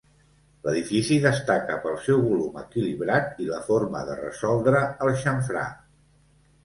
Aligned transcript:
L'edifici 0.67 1.17
destaca 1.25 1.75
pel 1.83 1.99
seu 2.07 2.23
volum 2.29 2.57
equilibrat 2.63 3.45
i 3.45 3.49
la 3.53 3.61
forma 3.69 4.03
de 4.09 4.19
resoldre 4.25 4.83
el 5.09 5.13
xamfrà. 5.25 5.67